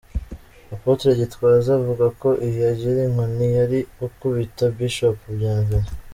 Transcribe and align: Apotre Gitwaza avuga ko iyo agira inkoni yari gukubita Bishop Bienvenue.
Apotre 0.75 1.09
Gitwaza 1.19 1.69
avuga 1.79 2.05
ko 2.21 2.29
iyo 2.47 2.61
agira 2.71 2.99
inkoni 3.07 3.45
yari 3.57 3.79
gukubita 3.99 4.63
Bishop 4.77 5.17
Bienvenue. 5.37 5.89